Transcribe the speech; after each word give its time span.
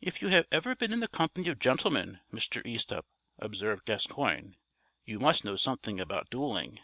"If 0.00 0.22
you 0.22 0.28
have 0.28 0.46
ever 0.50 0.74
been 0.74 0.94
in 0.94 1.00
the 1.00 1.08
company 1.08 1.46
of 1.50 1.58
gentlemen, 1.58 2.20
Mr. 2.32 2.64
Easthupp," 2.64 3.04
observed 3.38 3.84
Gascoigne, 3.84 4.54
"you 5.04 5.18
must 5.20 5.44
know 5.44 5.56
something 5.56 6.00
about 6.00 6.30
duelling." 6.30 6.80